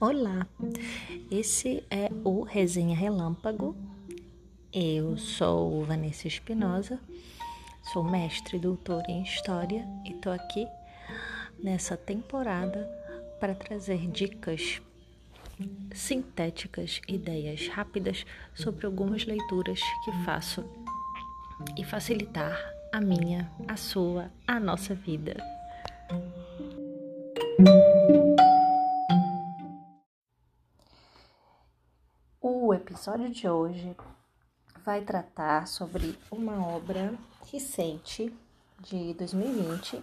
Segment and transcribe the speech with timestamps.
[0.00, 0.46] Olá,
[1.30, 3.76] esse é o Resenha Relâmpago.
[4.72, 6.98] Eu sou Vanessa Espinosa,
[7.92, 10.66] sou mestre e doutora em História e estou aqui
[11.62, 12.88] nessa temporada
[13.38, 14.80] para trazer dicas
[15.92, 20.64] sintéticas, ideias rápidas sobre algumas leituras que faço
[21.76, 22.58] e facilitar
[22.90, 25.36] a minha, a sua, a nossa vida.
[32.80, 33.94] Episódio de hoje
[34.82, 37.14] vai tratar sobre uma obra
[37.52, 38.34] recente
[38.78, 40.02] de 2020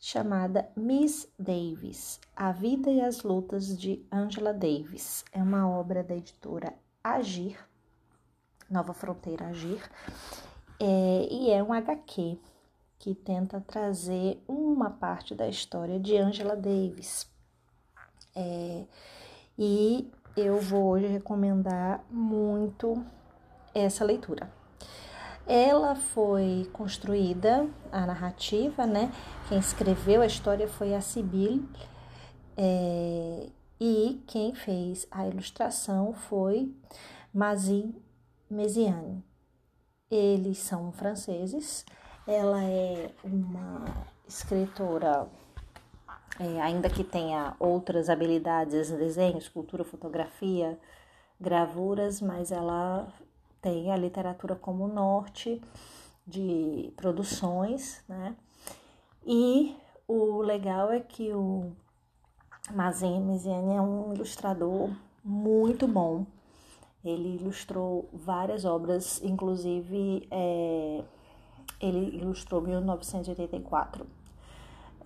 [0.00, 5.26] chamada Miss Davis: A Vida e as Lutas de Angela Davis.
[5.30, 6.72] É uma obra da editora
[7.04, 7.58] Agir,
[8.70, 9.82] Nova Fronteira Agir,
[10.80, 12.38] é, e é um HQ
[12.98, 17.30] que tenta trazer uma parte da história de Angela Davis.
[18.34, 18.86] É,
[19.58, 23.02] e eu vou hoje recomendar muito
[23.74, 24.50] essa leitura.
[25.46, 29.12] Ela foi construída, a narrativa, né?
[29.48, 31.64] Quem escreveu a história foi a Sibyl,
[32.56, 33.48] é,
[33.80, 36.74] e quem fez a ilustração foi
[37.32, 37.94] Mazin
[38.50, 39.24] Mesiane.
[40.10, 41.84] Eles são franceses,
[42.26, 43.84] ela é uma
[44.26, 45.28] escritora,
[46.38, 50.78] é, ainda que tenha outras habilidades, desenho, escultura, fotografia,
[51.40, 53.12] gravuras, mas ela
[53.60, 55.62] tem a literatura como norte
[56.26, 58.36] de produções, né?
[59.24, 61.72] E o legal é que o
[62.72, 64.90] Mazin Mesiane é um ilustrador
[65.24, 66.26] muito bom.
[67.04, 71.04] Ele ilustrou várias obras, inclusive é,
[71.80, 74.06] ele ilustrou 1984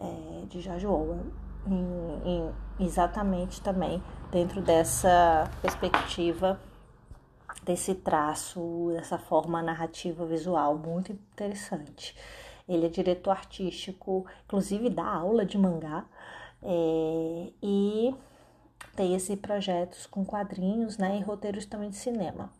[0.00, 1.26] é, de Orwell,
[1.66, 6.60] em, em, exatamente também dentro dessa perspectiva,
[7.62, 12.16] desse traço, dessa forma narrativa visual muito interessante.
[12.68, 16.04] Ele é diretor artístico, inclusive dá aula de mangá
[16.62, 18.14] é, e
[18.94, 22.50] tem esse projetos com quadrinhos né, e roteiros também de cinema.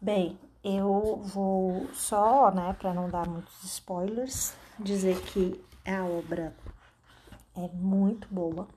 [0.00, 6.54] Bem, eu vou só, né, para não dar muitos spoilers, dizer que a obra
[7.56, 8.68] é muito boa.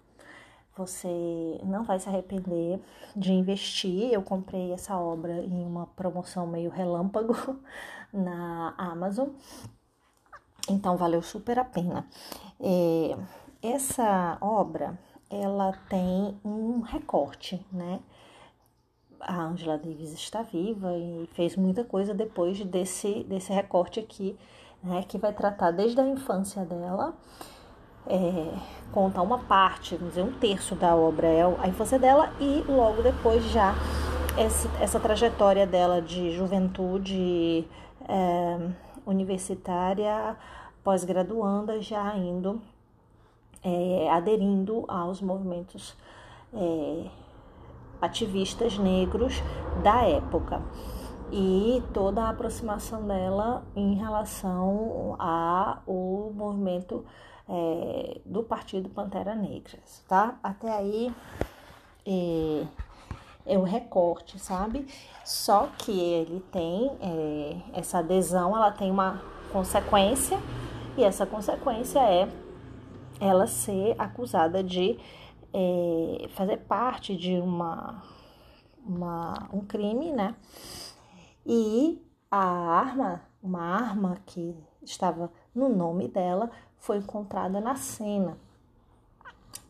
[0.76, 2.80] Você não vai se arrepender
[3.16, 4.12] de investir.
[4.12, 7.36] Eu comprei essa obra em uma promoção meio relâmpago
[8.12, 9.30] na Amazon,
[10.70, 12.08] então valeu super a pena.
[12.60, 13.18] É,
[13.62, 14.98] essa obra
[15.30, 18.00] ela tem um recorte, né?
[19.26, 24.38] a Angela Davis está viva e fez muita coisa depois desse, desse recorte aqui,
[24.84, 27.14] né, que vai tratar desde a infância dela,
[28.06, 28.54] é,
[28.92, 33.02] conta uma parte, vamos dizer, um terço da obra é a infância dela e logo
[33.02, 33.74] depois já
[34.38, 37.66] esse, essa trajetória dela de juventude
[38.08, 38.70] é,
[39.06, 40.36] universitária,
[40.84, 42.62] pós-graduanda, já indo,
[43.64, 45.96] é, aderindo aos movimentos
[46.54, 47.06] é,
[48.02, 49.42] ativistas negros
[49.82, 50.62] da época
[51.36, 57.04] e toda a aproximação dela em relação ao movimento
[57.50, 60.38] é, do Partido Pantera Negra, tá?
[60.44, 61.12] Até aí
[62.06, 62.68] é,
[63.48, 64.86] é o recorte, sabe?
[65.26, 69.20] Só que ele tem é, essa adesão, ela tem uma
[69.52, 70.38] consequência
[70.96, 72.30] e essa consequência é
[73.20, 75.00] ela ser acusada de
[75.52, 78.04] é, fazer parte de uma,
[78.86, 80.36] uma, um crime, né?
[81.46, 88.38] E a arma, uma arma que estava no nome dela, foi encontrada na cena.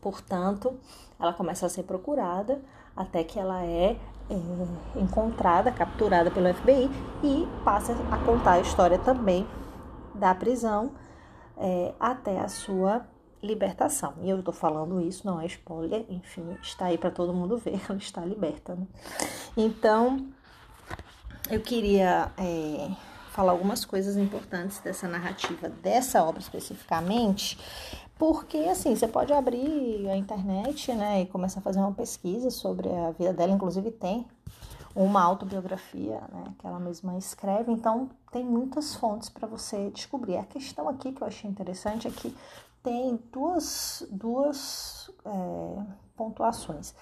[0.01, 0.77] Portanto,
[1.19, 2.61] ela começa a ser procurada
[2.95, 3.97] até que ela é,
[4.29, 6.89] é encontrada, capturada pelo FBI
[7.23, 9.47] e passa a contar a história também
[10.13, 10.91] da prisão
[11.57, 13.05] é, até a sua
[13.41, 14.13] libertação.
[14.21, 17.79] E eu estou falando isso, não é spoiler, enfim, está aí para todo mundo ver,
[17.89, 18.75] ela está liberta.
[18.75, 18.87] Né?
[19.57, 20.27] Então,
[21.49, 22.89] eu queria é,
[23.31, 27.57] falar algumas coisas importantes dessa narrativa, dessa obra especificamente,
[28.17, 32.89] porque assim, você pode abrir a internet, né, e começar a fazer uma pesquisa sobre
[32.89, 34.25] a vida dela, inclusive tem
[34.95, 40.37] uma autobiografia, né, que ela mesma escreve, então tem muitas fontes para você descobrir.
[40.37, 42.35] A questão aqui que eu achei interessante é que
[42.83, 45.83] tem duas, duas é,
[46.15, 46.93] pontuações.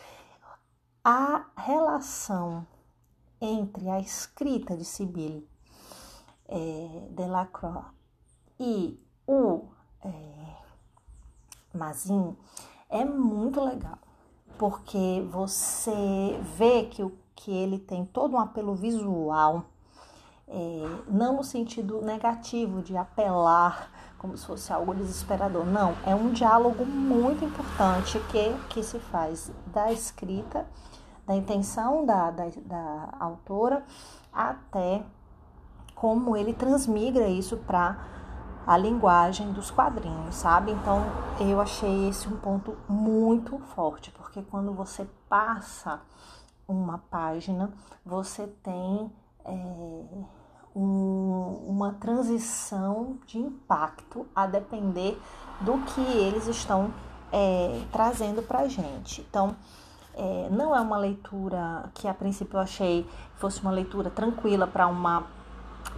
[1.03, 2.65] A relação
[3.41, 5.43] entre a escrita de Sibyl
[6.47, 7.85] é, Delacroix
[8.59, 9.63] e o
[10.03, 10.09] é,
[11.73, 12.35] Mazin
[12.89, 13.97] é muito legal,
[14.57, 19.65] porque você vê que, o, que ele tem todo um apelo visual,
[20.47, 25.65] é, não no sentido negativo de apelar como se fosse algo desesperador.
[25.65, 30.67] Não, é um diálogo muito importante que, que se faz da escrita,
[31.31, 33.85] da intenção da, da, da autora,
[34.33, 35.01] até
[35.95, 37.97] como ele transmigra isso para
[38.67, 40.71] a linguagem dos quadrinhos, sabe?
[40.71, 41.01] Então
[41.39, 46.01] eu achei esse um ponto muito forte, porque quando você passa
[46.67, 47.71] uma página,
[48.05, 49.09] você tem
[49.45, 49.53] é,
[50.75, 55.17] um, uma transição de impacto a depender
[55.61, 56.93] do que eles estão
[57.31, 59.21] é, trazendo para gente.
[59.21, 59.55] Então,
[60.15, 64.87] é, não é uma leitura que a princípio eu achei fosse uma leitura tranquila para
[64.87, 65.23] uma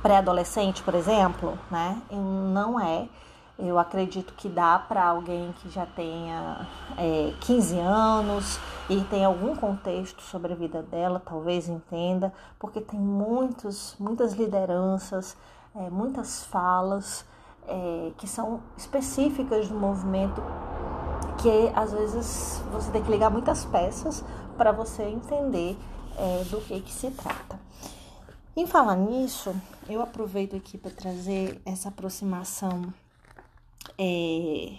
[0.02, 2.02] pré-adolescente, por exemplo, né?
[2.12, 3.08] Não é.
[3.58, 6.68] Eu acredito que dá para alguém que já tenha
[6.98, 13.00] é, 15 anos e tem algum contexto sobre a vida dela, talvez entenda, porque tem
[13.00, 15.38] muitos, muitas lideranças,
[15.76, 17.26] é, muitas falas
[17.68, 20.42] é, que são específicas do movimento,
[21.44, 24.24] que às vezes você tem que ligar muitas peças
[24.58, 25.78] para você entender
[26.18, 27.60] é, do que, que se trata.
[28.56, 29.54] Em falar nisso,
[29.90, 32.94] eu aproveito aqui para trazer essa aproximação
[33.98, 34.78] é,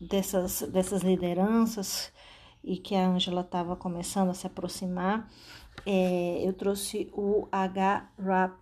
[0.00, 2.12] dessas, dessas lideranças
[2.64, 5.28] e que a Angela estava começando a se aproximar,
[5.86, 8.10] é, eu trouxe o H.
[8.18, 8.54] Rap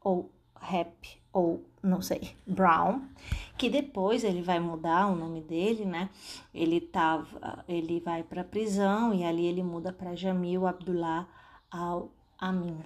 [0.00, 3.02] ou Rap ou não sei, Brown,
[3.56, 6.10] que depois ele vai mudar o nome dele, né?
[6.54, 11.26] Ele tava, ele vai para prisão e ali ele muda para Jamil Abdullah
[11.70, 12.78] Al Amin.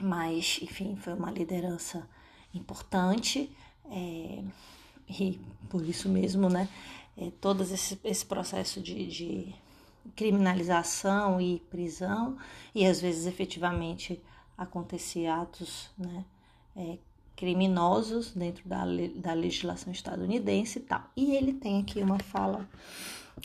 [0.00, 2.08] Mas, enfim, foi uma liderança
[2.54, 3.50] importante.
[3.90, 4.42] É,
[5.08, 6.68] e por isso mesmo, né,
[7.16, 9.54] é, todo esse, esse processo de, de
[10.16, 12.36] criminalização e prisão,
[12.74, 14.20] e às vezes efetivamente
[14.56, 16.24] acontecia atos né,
[16.76, 16.98] é,
[17.36, 18.84] criminosos dentro da,
[19.16, 21.02] da legislação estadunidense e tal.
[21.16, 22.68] E ele tem aqui uma fala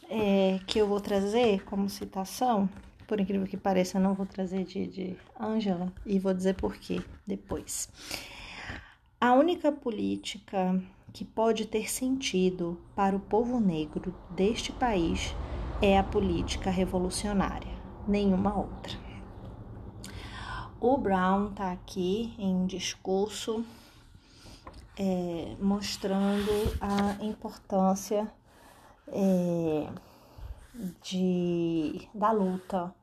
[0.10, 2.70] é, que eu vou trazer como citação,
[3.08, 6.76] por incrível que pareça, eu não vou trazer de, de Angela, e vou dizer por
[6.76, 7.90] quê depois.
[9.20, 10.80] A única política
[11.14, 15.34] que pode ter sentido para o povo negro deste país
[15.82, 17.72] é a política revolucionária,
[18.08, 19.07] nenhuma outra.
[20.80, 23.66] O Brown está aqui em um discurso
[24.96, 28.32] é, mostrando a importância
[29.08, 29.88] é,
[31.02, 32.94] de, da luta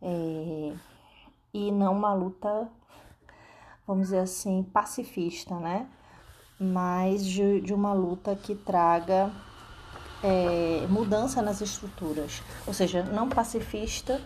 [0.00, 0.72] é,
[1.52, 2.70] e não uma luta,
[3.86, 5.86] vamos dizer assim, pacifista, né?
[6.58, 9.30] mas de, de uma luta que traga
[10.22, 14.18] é, mudança nas estruturas, ou seja, não pacifista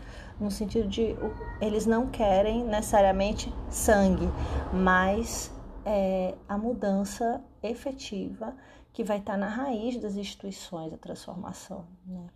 [0.43, 1.17] no sentido de
[1.61, 4.29] eles não querem necessariamente sangue,
[4.73, 5.50] mas
[5.85, 8.55] é, a mudança efetiva
[8.93, 12.27] que vai estar na raiz das instituições, a transformação, né?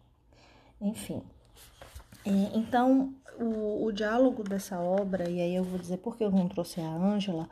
[0.80, 1.22] Enfim.
[2.24, 6.30] É, então, o, o diálogo dessa obra, e aí eu vou dizer por que eu
[6.30, 7.48] não trouxe a Ângela,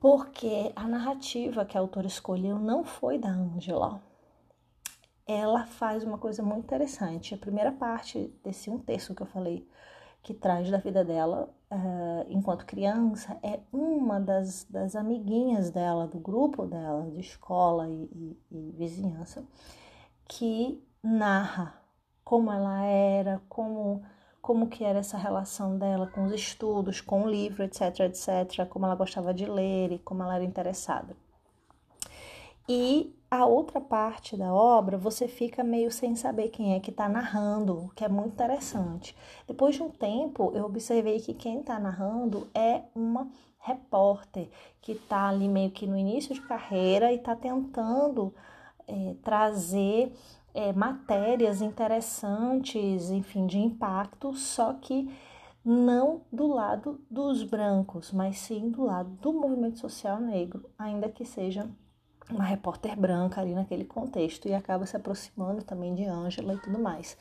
[0.00, 4.00] porque a narrativa que a autora escolheu não foi da Angela.
[5.26, 7.34] Ela faz uma coisa muito interessante.
[7.34, 9.68] A primeira parte desse um terço que eu falei,
[10.22, 16.18] que traz da vida dela uh, enquanto criança, é uma das, das amiguinhas dela, do
[16.18, 19.44] grupo dela, de escola e, e, e vizinhança,
[20.28, 21.80] que narra
[22.24, 24.02] como ela era, como
[24.42, 28.84] como que era essa relação dela com os estudos, com o livro, etc, etc, como
[28.84, 31.16] ela gostava de ler e como ela era interessada.
[32.68, 37.08] E a outra parte da obra, você fica meio sem saber quem é que está
[37.08, 39.16] narrando, o que é muito interessante.
[39.48, 43.26] Depois de um tempo, eu observei que quem está narrando é uma
[43.58, 44.50] repórter
[44.82, 48.34] que está ali meio que no início de carreira e está tentando
[48.86, 50.12] é, trazer
[50.52, 55.10] é, matérias interessantes, enfim, de impacto, só que
[55.64, 61.24] não do lado dos brancos, mas sim do lado do movimento social negro, ainda que
[61.24, 61.66] seja
[62.30, 66.78] uma repórter branca ali naquele contexto e acaba se aproximando também de Ângela e tudo
[66.78, 67.16] mais.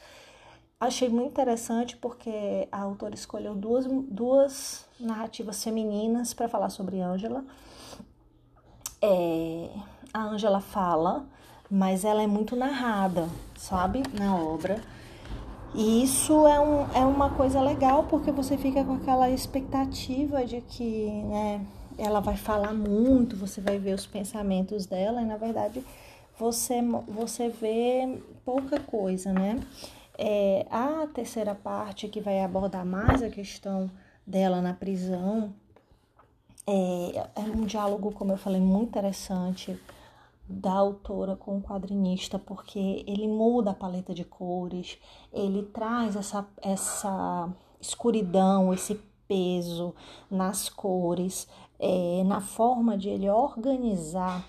[0.79, 7.43] Achei muito interessante porque a autora escolheu duas, duas narrativas femininas para falar sobre Ângela.
[9.01, 9.69] É,
[10.13, 11.27] a Ângela fala
[11.71, 14.81] mas ela é muito narrada, sabe, na obra.
[15.73, 20.59] E isso é, um, é uma coisa legal porque você fica com aquela expectativa de
[20.59, 21.65] que né,
[22.01, 25.83] ela vai falar muito, você vai ver os pensamentos dela e na verdade
[26.37, 29.59] você, você vê pouca coisa, né?
[30.17, 33.89] É, a terceira parte, que vai abordar mais a questão
[34.25, 35.53] dela na prisão,
[36.65, 39.79] é, é um diálogo, como eu falei, muito interessante
[40.47, 44.97] da autora com o quadrinista, porque ele muda a paleta de cores,
[45.31, 49.95] ele traz essa, essa escuridão, esse peso
[50.29, 51.47] nas cores,
[51.81, 54.47] é, na forma de ele organizar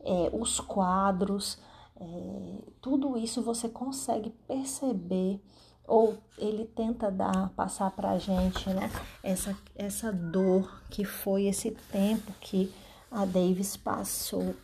[0.00, 1.58] é, os quadros,
[1.98, 5.40] é, tudo isso você consegue perceber
[5.86, 8.90] ou ele tenta dar, passar para a gente, né,
[9.22, 12.72] essa, essa dor que foi esse tempo que
[13.10, 14.54] a Davis passou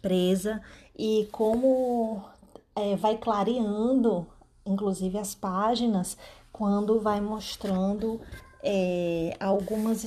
[0.00, 0.62] presa
[0.98, 2.22] e como
[2.74, 4.26] é, vai clareando,
[4.64, 6.16] inclusive as páginas,
[6.52, 8.20] quando vai mostrando
[8.62, 10.02] é, algumas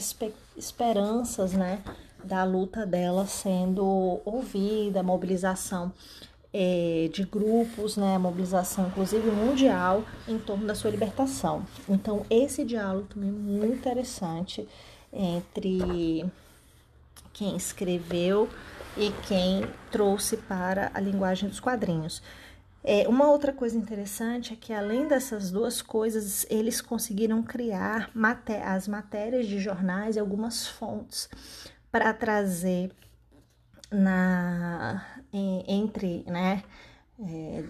[0.60, 1.82] esperanças, né,
[2.24, 5.92] da luta dela sendo ouvida, mobilização
[6.54, 11.66] é, de grupos, né, mobilização inclusive mundial em torno da sua libertação.
[11.88, 14.68] Então esse diálogo também é muito interessante
[15.14, 16.26] entre
[17.34, 18.50] quem escreveu
[18.98, 22.22] e quem trouxe para a linguagem dos quadrinhos.
[22.84, 28.64] É, uma outra coisa interessante é que, além dessas duas coisas, eles conseguiram criar maté
[28.64, 31.30] as matérias de jornais e algumas fontes
[31.92, 32.92] para trazer
[33.92, 36.64] na, entre, né,
[37.20, 37.64] é,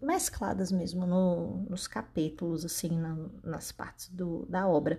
[0.00, 4.98] mescladas mesmo no, nos capítulos, assim, na, nas partes do, da obra.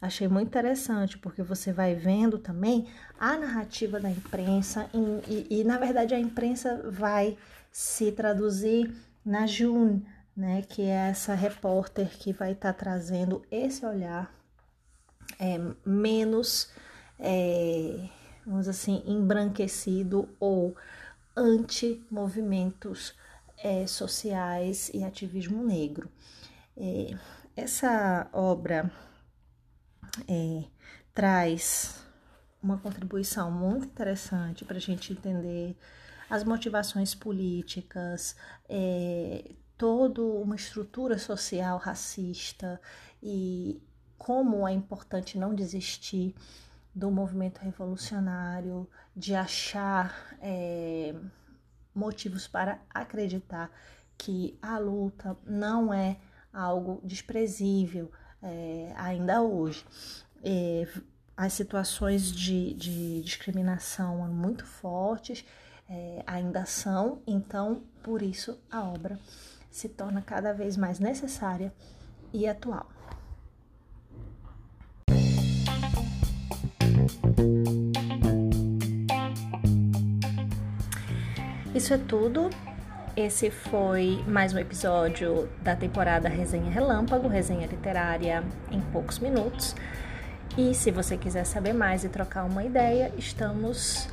[0.00, 5.64] Achei muito interessante, porque você vai vendo também a narrativa da imprensa, e, e, e
[5.64, 7.36] na verdade a imprensa vai
[7.74, 13.84] se traduzir na June, né, que é essa repórter que vai estar tá trazendo esse
[13.84, 14.32] olhar
[15.40, 16.70] é, menos,
[17.18, 18.08] é,
[18.46, 20.76] vamos assim, embranquecido ou
[21.36, 23.12] anti-movimentos
[23.58, 26.08] é, sociais e ativismo negro.
[26.76, 27.18] É,
[27.56, 28.88] essa obra
[30.28, 30.62] é,
[31.12, 32.06] traz
[32.62, 35.76] uma contribuição muito interessante para a gente entender
[36.34, 38.34] as motivações políticas,
[38.68, 42.80] é, toda uma estrutura social racista
[43.22, 43.80] e
[44.18, 46.34] como é importante não desistir
[46.92, 51.14] do movimento revolucionário, de achar é,
[51.94, 53.70] motivos para acreditar
[54.18, 56.16] que a luta não é
[56.52, 58.10] algo desprezível
[58.42, 59.86] é, ainda hoje.
[60.42, 60.88] É,
[61.36, 65.44] as situações de, de discriminação são muito fortes,
[65.88, 69.18] é, ainda são, então por isso a obra
[69.70, 71.72] se torna cada vez mais necessária
[72.32, 72.86] e atual.
[81.74, 82.50] Isso é tudo.
[83.16, 89.74] Esse foi mais um episódio da temporada Resenha Relâmpago, resenha literária em poucos minutos.
[90.56, 94.08] E se você quiser saber mais e trocar uma ideia, estamos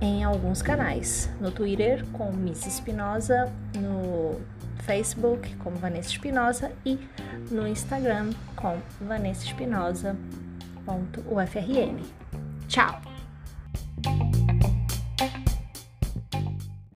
[0.00, 1.30] em alguns canais.
[1.40, 4.40] No Twitter com Miss Espinosa, no
[4.82, 6.98] Facebook com Vanessa Espinosa e
[7.50, 10.16] no Instagram com Vanessa Espinosa.ufrn.
[12.68, 13.07] Tchau!